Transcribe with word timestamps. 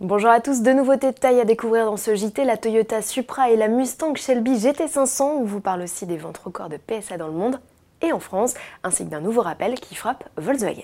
Bonjour 0.00 0.28
à 0.28 0.42
tous, 0.42 0.60
de 0.60 0.72
nouveautés 0.72 1.10
de 1.10 1.16
taille 1.16 1.40
à 1.40 1.46
découvrir 1.46 1.86
dans 1.86 1.96
ce 1.96 2.14
JT, 2.14 2.44
la 2.44 2.58
Toyota 2.58 3.00
Supra 3.00 3.48
et 3.48 3.56
la 3.56 3.68
Mustang 3.68 4.14
Shelby 4.14 4.58
GT500. 4.58 5.22
On 5.22 5.44
vous 5.44 5.62
parle 5.62 5.80
aussi 5.80 6.04
des 6.04 6.18
ventes 6.18 6.36
records 6.36 6.68
de 6.68 6.76
PSA 6.76 7.16
dans 7.16 7.28
le 7.28 7.32
monde 7.32 7.58
et 8.02 8.12
en 8.12 8.20
France, 8.20 8.52
ainsi 8.84 9.06
que 9.06 9.10
d'un 9.10 9.22
nouveau 9.22 9.40
rappel 9.40 9.76
qui 9.76 9.94
frappe 9.94 10.28
Volkswagen. 10.36 10.82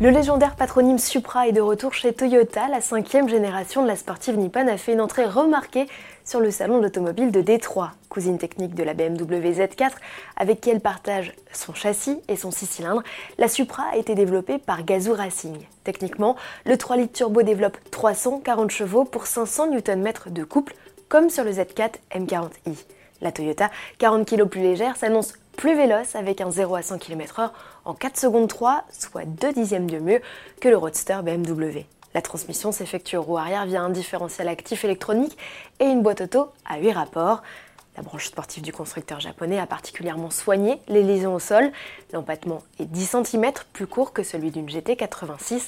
Le 0.00 0.10
légendaire 0.10 0.54
patronyme 0.54 0.98
Supra 0.98 1.48
est 1.48 1.52
de 1.52 1.60
retour 1.60 1.92
chez 1.92 2.12
Toyota. 2.12 2.68
La 2.68 2.80
cinquième 2.80 3.28
génération 3.28 3.82
de 3.82 3.88
la 3.88 3.96
sportive 3.96 4.38
nippone 4.38 4.68
a 4.68 4.76
fait 4.76 4.92
une 4.92 5.00
entrée 5.00 5.24
remarquée 5.24 5.88
sur 6.24 6.38
le 6.38 6.52
salon 6.52 6.78
de 6.78 6.84
l'automobile 6.84 7.32
de 7.32 7.40
Détroit, 7.40 7.90
cousine 8.08 8.38
technique 8.38 8.76
de 8.76 8.84
la 8.84 8.94
BMW 8.94 9.50
Z4, 9.50 9.90
avec 10.36 10.60
qui 10.60 10.70
elle 10.70 10.78
partage 10.78 11.32
son 11.52 11.74
châssis 11.74 12.20
et 12.28 12.36
son 12.36 12.52
6 12.52 12.66
cylindres. 12.66 13.02
La 13.38 13.48
Supra 13.48 13.86
a 13.92 13.96
été 13.96 14.14
développée 14.14 14.58
par 14.58 14.84
Gazoo 14.84 15.14
Racing. 15.14 15.58
Techniquement, 15.82 16.36
le 16.64 16.76
3 16.76 16.96
litres 16.96 17.14
turbo 17.14 17.42
développe 17.42 17.78
340 17.90 18.70
chevaux 18.70 19.04
pour 19.04 19.26
500 19.26 19.72
Nm 19.72 20.12
de 20.26 20.44
couple, 20.44 20.76
comme 21.08 21.28
sur 21.28 21.42
le 21.42 21.50
Z4 21.50 21.94
M40i. 22.12 22.84
La 23.20 23.32
Toyota, 23.32 23.68
40 23.98 24.28
kg 24.28 24.44
plus 24.44 24.60
légère, 24.60 24.96
s'annonce 24.96 25.32
plus 25.58 25.74
véloce 25.74 26.14
avec 26.14 26.40
un 26.40 26.52
0 26.52 26.76
à 26.76 26.82
100 26.82 26.98
km/h 26.98 27.50
en 27.84 27.92
4 27.92 28.16
secondes 28.16 28.46
3, 28.46 28.84
soit 28.92 29.24
2 29.24 29.52
dixièmes 29.52 29.90
de 29.90 29.98
mieux 29.98 30.22
que 30.60 30.68
le 30.68 30.76
Roadster 30.76 31.18
BMW. 31.24 31.80
La 32.14 32.22
transmission 32.22 32.70
s'effectue 32.70 33.18
roue 33.18 33.38
arrière 33.38 33.66
via 33.66 33.82
un 33.82 33.90
différentiel 33.90 34.46
actif 34.46 34.84
électronique 34.84 35.36
et 35.80 35.86
une 35.86 36.02
boîte 36.02 36.20
auto 36.20 36.52
à 36.64 36.78
8 36.78 36.92
rapports. 36.92 37.42
La 37.98 38.04
branche 38.04 38.28
sportive 38.28 38.62
du 38.62 38.72
constructeur 38.72 39.18
japonais 39.18 39.58
a 39.58 39.66
particulièrement 39.66 40.30
soigné 40.30 40.80
les 40.86 41.02
liaisons 41.02 41.34
au 41.34 41.40
sol. 41.40 41.72
L'empattement 42.12 42.62
est 42.78 42.84
10 42.84 43.16
cm 43.24 43.50
plus 43.72 43.88
court 43.88 44.12
que 44.12 44.22
celui 44.22 44.52
d'une 44.52 44.68
GT86 44.68 45.62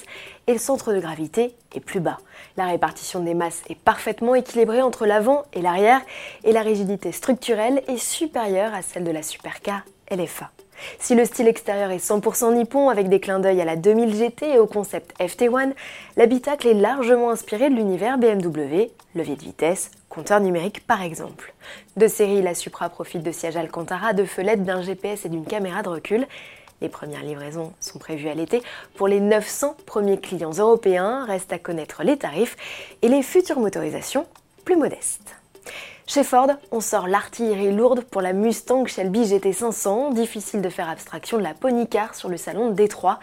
et 0.47 0.53
le 0.53 0.57
centre 0.57 0.93
de 0.93 1.01
gravité 1.01 1.53
est 1.75 1.81
plus 1.81 1.99
bas. 1.99 2.19
La 2.55 2.67
répartition 2.67 3.19
des 3.19 3.33
masses 3.33 3.63
est 3.67 3.77
parfaitement 3.77 4.33
équilibrée 4.33 4.81
entre 4.81 5.05
l'avant 5.05 5.43
et 5.51 5.61
l'arrière 5.61 5.99
et 6.45 6.53
la 6.53 6.61
rigidité 6.61 7.11
structurelle 7.11 7.83
est 7.89 7.97
supérieure 7.97 8.73
à 8.73 8.81
celle 8.81 9.03
de 9.03 9.11
la 9.11 9.23
Supercar 9.23 9.81
LFA. 10.09 10.51
Si 10.99 11.15
le 11.15 11.25
style 11.25 11.49
extérieur 11.49 11.91
est 11.91 11.97
100% 11.97 12.53
nippon 12.53 12.87
avec 12.87 13.09
des 13.09 13.19
clins 13.19 13.41
d'œil 13.41 13.59
à 13.59 13.65
la 13.65 13.75
2000 13.75 14.15
GT 14.15 14.53
et 14.53 14.57
au 14.57 14.67
concept 14.67 15.13
FT1, 15.19 15.73
l'habitacle 16.15 16.69
est 16.69 16.75
largement 16.75 17.29
inspiré 17.29 17.69
de 17.69 17.75
l'univers 17.75 18.17
BMW, 18.17 18.89
levier 19.15 19.35
de 19.35 19.43
vitesse, 19.43 19.91
compteur 20.11 20.41
numérique 20.41 20.85
par 20.85 21.01
exemple. 21.01 21.53
De 21.95 22.07
série, 22.07 22.41
la 22.41 22.53
Supra 22.53 22.89
profite 22.89 23.23
de 23.23 23.31
sièges 23.31 23.55
Alcantara, 23.55 24.13
de 24.13 24.25
fenêtres, 24.25 24.63
d'un 24.63 24.81
GPS 24.81 25.25
et 25.25 25.29
d'une 25.29 25.45
caméra 25.45 25.81
de 25.81 25.89
recul. 25.89 26.27
Les 26.81 26.89
premières 26.89 27.23
livraisons 27.23 27.73
sont 27.79 27.99
prévues 27.99 28.27
à 28.27 28.33
l'été 28.33 28.61
pour 28.95 29.07
les 29.07 29.19
900 29.19 29.77
premiers 29.85 30.19
clients 30.19 30.51
européens. 30.51 31.25
Reste 31.25 31.53
à 31.53 31.59
connaître 31.59 32.03
les 32.03 32.17
tarifs 32.17 32.57
et 33.01 33.07
les 33.07 33.23
futures 33.23 33.59
motorisations 33.59 34.25
plus 34.65 34.75
modestes. 34.75 35.35
Chez 36.07 36.23
Ford, 36.23 36.49
on 36.71 36.81
sort 36.81 37.07
l'artillerie 37.07 37.71
lourde 37.71 38.01
pour 38.01 38.21
la 38.21 38.33
Mustang 38.33 38.85
Shelby 38.85 39.23
GT500, 39.23 40.13
difficile 40.13 40.61
de 40.61 40.69
faire 40.69 40.89
abstraction 40.89 41.37
de 41.37 41.43
la 41.43 41.53
Pony 41.53 41.87
Car 41.87 42.15
sur 42.15 42.27
le 42.27 42.35
salon 42.35 42.69
de 42.69 42.73
Détroit. 42.73 43.19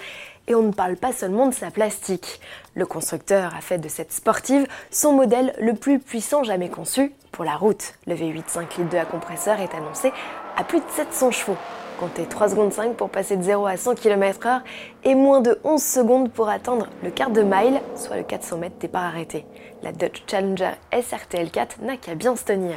Et 0.48 0.54
on 0.54 0.62
ne 0.62 0.72
parle 0.72 0.96
pas 0.96 1.12
seulement 1.12 1.46
de 1.46 1.54
sa 1.54 1.70
plastique. 1.70 2.40
Le 2.74 2.86
constructeur 2.86 3.54
a 3.54 3.60
fait 3.60 3.76
de 3.76 3.88
cette 3.88 4.12
sportive 4.12 4.66
son 4.90 5.12
modèle 5.12 5.54
le 5.60 5.74
plus 5.74 5.98
puissant 5.98 6.42
jamais 6.42 6.70
conçu 6.70 7.12
pour 7.32 7.44
la 7.44 7.54
route. 7.54 7.94
Le 8.06 8.14
V8 8.14 8.44
5 8.46 8.76
litres 8.78 8.90
2 8.90 8.96
à 8.96 9.04
compresseur 9.04 9.60
est 9.60 9.74
annoncé 9.74 10.10
à 10.56 10.64
plus 10.64 10.80
de 10.80 10.84
700 10.88 11.30
chevaux. 11.32 11.56
Comptez 12.00 12.26
3 12.26 12.50
secondes 12.50 12.72
5 12.72 12.94
pour 12.94 13.10
passer 13.10 13.36
de 13.36 13.42
0 13.42 13.66
à 13.66 13.76
100 13.76 13.96
km/h 13.96 14.60
et 15.02 15.16
moins 15.16 15.40
de 15.40 15.58
11 15.64 15.82
secondes 15.82 16.30
pour 16.30 16.48
atteindre 16.48 16.86
le 17.02 17.10
quart 17.10 17.30
de 17.30 17.42
mile, 17.42 17.80
soit 17.96 18.16
le 18.16 18.22
400 18.22 18.58
mètres 18.58 18.76
départ 18.78 19.02
arrêté. 19.02 19.44
La 19.82 19.90
Dodge 19.90 20.22
Challenger 20.28 20.70
SRTL4 20.92 21.82
n'a 21.82 21.96
qu'à 21.96 22.14
bien 22.14 22.36
se 22.36 22.44
tenir. 22.44 22.76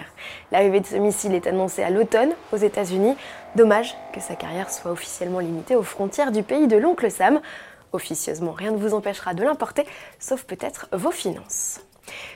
L'arrivée 0.51 0.79
de 0.79 0.88
ce 0.88 0.96
missile 0.96 1.35
est 1.35 1.46
annoncée 1.46 1.84
à 1.84 1.91
l'automne 1.91 2.31
aux 2.51 2.57
États-Unis. 2.57 3.16
Dommage 3.56 3.97
que 4.13 4.22
sa 4.22 4.35
carrière 4.35 4.72
soit 4.72 4.91
officiellement 4.91 5.39
limitée 5.39 5.75
aux 5.75 5.84
frontières 5.84 6.31
du 6.31 6.41
pays 6.41 6.67
de 6.67 6.78
l'oncle 6.78 7.12
Sam. 7.12 7.41
Officieusement, 7.91 8.53
rien 8.53 8.72
ne 8.72 8.78
vous 8.78 8.94
empêchera 8.94 9.34
de 9.34 9.44
l'importer, 9.44 9.85
sauf 10.19 10.44
peut-être 10.44 10.88
vos 10.94 11.12
finances. 11.12 11.81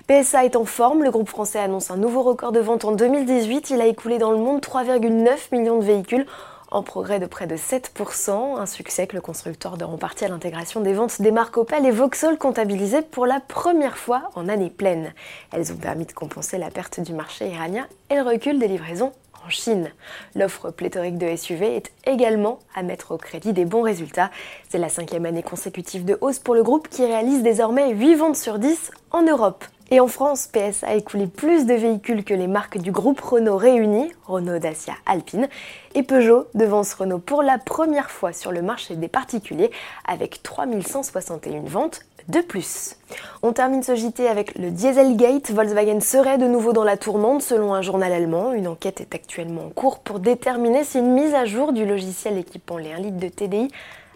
PSA 0.07 0.43
est 0.43 0.57
en 0.57 0.65
forme, 0.65 1.03
le 1.03 1.11
groupe 1.11 1.29
français 1.29 1.59
annonce 1.59 1.89
un 1.89 1.95
nouveau 1.95 2.21
record 2.21 2.51
de 2.51 2.59
vente 2.59 2.83
en 2.83 2.91
2018. 2.91 3.69
Il 3.69 3.79
a 3.79 3.85
écoulé 3.85 4.17
dans 4.17 4.31
le 4.31 4.37
monde 4.37 4.59
3,9 4.59 5.37
millions 5.53 5.79
de 5.79 5.85
véhicules 5.85 6.25
en 6.69 6.83
progrès 6.83 7.19
de 7.19 7.25
près 7.25 7.47
de 7.47 7.55
7%, 7.55 8.59
un 8.59 8.65
succès 8.65 9.07
que 9.07 9.15
le 9.15 9.21
constructeur 9.21 9.77
de 9.77 9.85
partie 9.95 10.25
à 10.25 10.27
l'intégration 10.27 10.81
des 10.81 10.93
ventes 10.93 11.21
des 11.21 11.31
marques 11.31 11.55
Opel 11.57 11.85
et 11.85 11.91
Vauxhall 11.91 12.37
comptabilisées 12.37 13.03
pour 13.03 13.25
la 13.25 13.39
première 13.39 13.97
fois 13.97 14.23
en 14.35 14.49
année 14.49 14.69
pleine. 14.69 15.13
Elles 15.53 15.71
ont 15.71 15.77
permis 15.77 16.05
de 16.05 16.11
compenser 16.11 16.57
la 16.57 16.71
perte 16.71 16.99
du 16.99 17.13
marché 17.13 17.47
iranien 17.47 17.87
et 18.09 18.15
le 18.15 18.23
recul 18.23 18.59
des 18.59 18.67
livraisons 18.67 19.13
Chine. 19.49 19.91
L'offre 20.35 20.71
pléthorique 20.71 21.17
de 21.17 21.35
SUV 21.35 21.75
est 21.75 21.91
également 22.05 22.59
à 22.75 22.83
mettre 22.83 23.11
au 23.11 23.17
crédit 23.17 23.53
des 23.53 23.65
bons 23.65 23.81
résultats. 23.81 24.31
C'est 24.69 24.77
la 24.77 24.89
cinquième 24.89 25.25
année 25.25 25.43
consécutive 25.43 26.05
de 26.05 26.17
hausse 26.21 26.39
pour 26.39 26.55
le 26.55 26.63
groupe 26.63 26.87
qui 26.89 27.05
réalise 27.05 27.43
désormais 27.43 27.91
8 27.91 28.15
ventes 28.15 28.35
sur 28.35 28.59
10 28.59 28.91
en 29.11 29.23
Europe. 29.23 29.65
Et 29.91 29.99
en 29.99 30.07
France, 30.07 30.47
PS 30.47 30.83
a 30.83 30.95
écoulé 30.95 31.27
plus 31.27 31.67
de 31.67 31.75
véhicules 31.75 32.23
que 32.23 32.33
les 32.33 32.47
marques 32.47 32.79
du 32.79 32.91
groupe 32.91 33.21
Renault 33.21 33.57
réunies, 33.57 34.11
Renault, 34.25 34.57
Dacia, 34.57 34.95
Alpine, 35.05 35.47
et 35.93 36.01
Peugeot 36.01 36.47
devance 36.55 36.95
Renault 36.95 37.19
pour 37.19 37.43
la 37.43 37.59
première 37.59 38.09
fois 38.09 38.33
sur 38.33 38.51
le 38.51 38.63
marché 38.63 38.95
des 38.95 39.07
particuliers 39.07 39.69
avec 40.07 40.41
3161 40.41 41.61
ventes 41.65 42.01
de 42.27 42.41
plus. 42.41 42.95
On 43.43 43.53
termine 43.53 43.83
ce 43.83 43.95
JT 43.95 44.27
avec 44.27 44.57
le 44.57 44.71
Dieselgate. 44.71 45.51
Volkswagen 45.51 45.99
serait 45.99 46.37
de 46.37 46.47
nouveau 46.47 46.73
dans 46.73 46.83
la 46.83 46.97
tourmente 46.97 47.41
selon 47.41 47.73
un 47.73 47.81
journal 47.81 48.11
allemand. 48.11 48.53
Une 48.53 48.67
enquête 48.67 49.01
est 49.01 49.13
actuellement 49.13 49.65
en 49.65 49.69
cours 49.69 49.99
pour 49.99 50.19
déterminer 50.19 50.83
si 50.83 50.99
une 50.99 51.13
mise 51.13 51.33
à 51.33 51.45
jour 51.45 51.73
du 51.73 51.85
logiciel 51.85 52.37
équipant 52.37 52.77
les 52.77 52.93
1 52.93 52.97
litre 52.99 53.17
de 53.17 53.29
TDI 53.29 53.71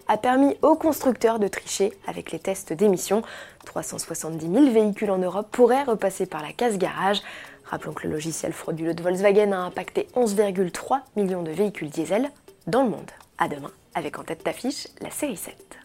a 0.08 0.16
permis 0.16 0.56
aux 0.62 0.74
constructeurs 0.74 1.38
de 1.38 1.46
tricher 1.46 1.92
avec 2.06 2.32
les 2.32 2.40
tests 2.40 2.72
d'émissions. 2.72 3.22
370 3.64 4.50
000 4.52 4.70
véhicules 4.72 5.10
en 5.12 5.18
Europe 5.18 5.46
pourraient 5.52 5.84
repasser 5.84 6.26
par 6.26 6.42
la 6.42 6.52
case 6.52 6.78
garage. 6.78 7.22
Rappelons 7.64 7.92
que 7.92 8.08
le 8.08 8.14
logiciel 8.14 8.52
frauduleux 8.52 8.94
de 8.94 9.02
Volkswagen 9.04 9.52
a 9.52 9.58
impacté 9.58 10.08
11,3 10.16 10.98
millions 11.14 11.44
de 11.44 11.52
véhicules 11.52 11.90
diesel 11.90 12.30
dans 12.66 12.82
le 12.82 12.90
monde. 12.90 13.10
A 13.38 13.46
demain, 13.46 13.70
avec 13.94 14.18
en 14.18 14.24
tête 14.24 14.44
d'affiche 14.44 14.88
la 15.00 15.10
série 15.10 15.36
7. 15.36 15.79